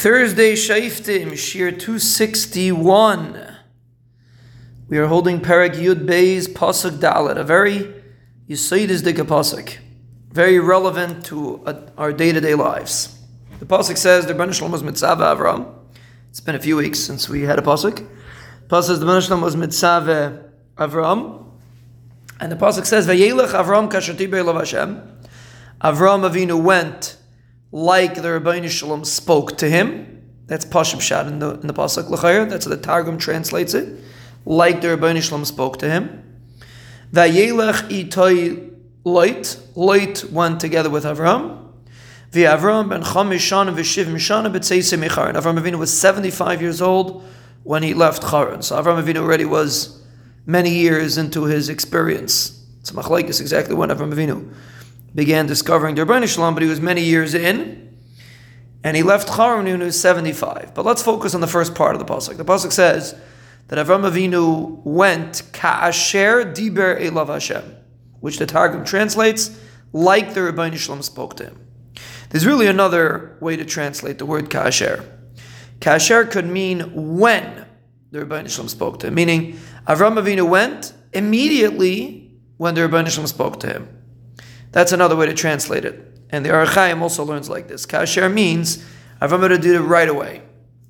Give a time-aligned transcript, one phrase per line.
[0.00, 3.54] Thursday Shaiftim, Shiur 261.
[4.88, 7.92] We are holding Perek Yud Bey's Pasuk Dalit, a very
[8.48, 9.76] Yisaitis Dika Pasuk,
[10.30, 11.62] very relevant to
[11.98, 13.14] our day to day lives.
[13.58, 15.70] The Pasuk says, the Ben Shalom was Mitzvah Avram.
[16.30, 17.96] It's been a few weeks since we had a Pasuk.
[17.96, 20.44] The Pasuk says, the Ben Shalom was Mitzvah
[20.78, 21.44] Avram.
[22.40, 24.96] And the Pasuk says, Vayelech Avram Ka'asher diber elav Hashem.
[25.82, 27.18] Avram Avinu went
[27.72, 30.22] like the Rabbi Shalom spoke to him.
[30.46, 32.48] That's Pashim Shad in the, in the Pasuk L'chayr.
[32.48, 34.00] That's how the Targum translates it.
[34.44, 36.24] Like the Rabbi Shalom spoke to him.
[37.12, 38.72] Vayelech itoi
[39.04, 39.56] loit.
[39.74, 41.68] Loit went together with Avram.
[42.32, 45.34] Avram ben Chamishan v'shiv mishana b'tzeise mecharon.
[45.34, 47.24] Avram Avinu was 75 years old
[47.62, 48.62] when he left Charan.
[48.62, 50.02] So Avram Avinu already was
[50.46, 52.64] many years into his experience.
[52.80, 54.52] It's machlaikis exactly when Avram Avinu
[55.14, 57.98] began discovering the Rebbeinu Shalom, but he was many years in,
[58.82, 60.72] and he left Charan when he was 75.
[60.74, 62.36] But let's focus on the first part of the Pasuk.
[62.36, 63.14] The Pasuk says
[63.68, 67.76] that Avram Avinu went ka'asher diber elav Hashem,
[68.20, 69.58] which the Targum translates
[69.92, 71.66] like the Rebbeinu Shalom spoke to him.
[72.30, 75.04] There's really another way to translate the word ka'asher.
[75.80, 77.66] Ka'asher could mean when
[78.12, 83.26] the Rebbeinu Shalom spoke to him, meaning Avram Avinu went immediately when the Rebbeinu Shalom
[83.26, 83.99] spoke to him.
[84.72, 86.06] That's another way to translate it.
[86.30, 87.86] And the Ohr HaChaim also learns like this.
[87.86, 88.84] Kasher means
[89.20, 90.42] Avram to do it right away.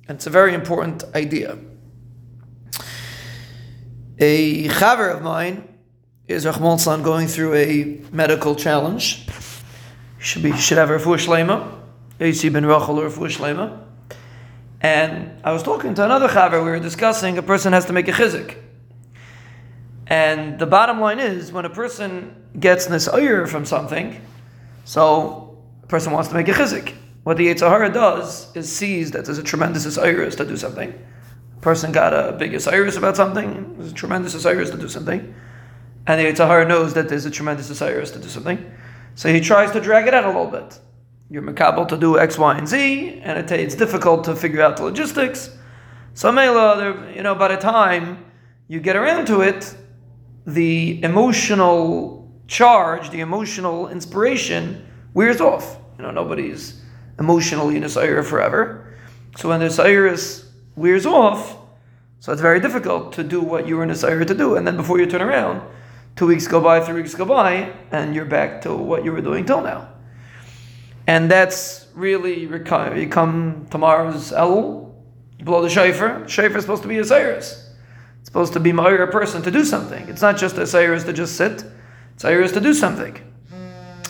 [0.07, 1.57] And it's a very important idea.
[4.19, 5.67] A chaver of mine
[6.27, 9.27] is Rahman San going through a medical challenge.
[10.19, 11.79] Should be should have a refuah shlema.
[12.19, 13.83] AC ben Rachel or shlema.
[14.79, 16.63] And I was talking to another chaver.
[16.63, 18.57] We were discussing a person has to make a chizik.
[20.11, 24.19] And the bottom line is, when a person gets this nisayir from something,
[24.83, 26.93] so a person wants to make a chizik.
[27.23, 30.93] What the Yetzer Hara does is sees that there's a tremendous isairis to do something.
[31.55, 35.33] A person got a big isairis about something, there's a tremendous isairis to do something.
[36.05, 38.69] And the Yetzer Hara knows that there's a tremendous isairis to do something.
[39.15, 40.77] So he tries to drag it out a little bit.
[41.29, 44.75] You're makabel to do X, Y, and Z, and it, it's difficult to figure out
[44.75, 45.57] the logistics.
[46.15, 48.25] So Mela, you know, by the time
[48.67, 49.77] you get around to it,
[50.45, 55.77] the emotional charge, the emotional inspiration wears off.
[55.97, 56.81] You know, nobody's
[57.19, 58.93] emotionally in a sayre forever.
[59.37, 60.15] So when the sayre
[60.75, 61.57] wears off,
[62.19, 64.55] so it's very difficult to do what you were in a sayre to do.
[64.55, 65.61] And then before you turn around,
[66.15, 69.21] two weeks go by, three weeks go by, and you're back to what you were
[69.21, 69.89] doing till now.
[71.07, 74.95] And that's really, you come tomorrow's El,
[75.39, 76.27] blow the shofar.
[76.27, 77.01] Shofar is supposed to be a.
[77.01, 77.70] It's
[78.31, 80.07] supposed to be a person to do something.
[80.07, 81.65] It's not just a sayres to just sit.
[82.15, 83.19] Sayres to do something.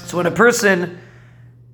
[0.06, 1.00] So when a person,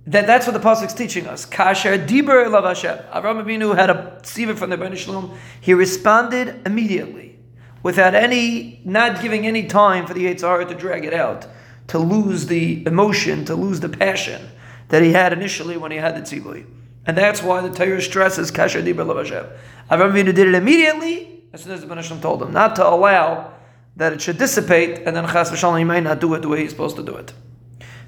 [0.05, 1.45] that, that's what the pasuk's teaching us.
[1.45, 2.99] Kasher diber elav Hashem.
[3.11, 5.37] Avram Avinu had a tziva from the Ben Shalom.
[5.59, 7.37] He responded immediately,
[7.83, 11.47] without any, not giving any time for the Yitzhar to drag it out,
[11.87, 14.47] to lose the emotion, to lose the passion
[14.87, 16.65] that he had initially when he had the tzivui.
[17.05, 19.45] And that's why the Torah stresses kasher diber elav Hashem.
[19.91, 23.51] Avram Avinu did it immediately, as soon as the Ben told him, not to allow
[23.95, 26.61] that it should dissipate, and then Chas v'shalom, he may not do it the way
[26.61, 27.33] he's supposed to do it.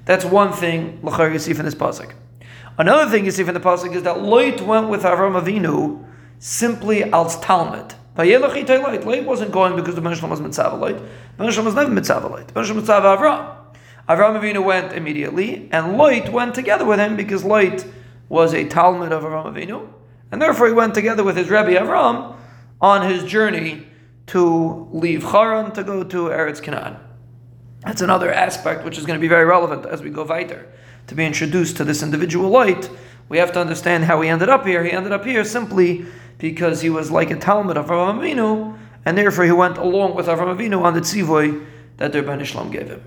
[0.04, 2.12] That's one thing, L'char, you see from this pasuk.
[2.78, 6.06] Another thing you see from the pasuk is that Loit went with Avram Avinu
[6.38, 7.94] simply als Talmud.
[8.16, 11.04] Loit wasn't going because the Ben was mitzvah Loit.
[11.36, 12.54] Ben was never mitzvah Loit.
[12.54, 13.56] Ben was mitzvah Avram.
[14.08, 17.84] Avram Avinu went immediately, and Loit went together with him because Loit
[18.28, 19.88] was a talmid of Avram Avinu,
[20.30, 22.36] and therefore he went together with his Rebbe Avram
[22.80, 23.86] on his journey
[24.26, 26.96] to leave Haran to go to Eretz Canaan.
[27.84, 30.72] That's another aspect which is going to be very relevant as we go weiter.
[31.08, 32.88] To be introduced to this individual light,
[33.28, 34.84] we have to understand how he ended up here.
[34.84, 36.06] He ended up here simply
[36.38, 40.26] because he was like a talmid of Avraham Avinu, and therefore he went along with
[40.26, 41.66] Avraham Avinu on the tzivoy
[41.96, 43.02] that the Rebbeinu Shalom gave him.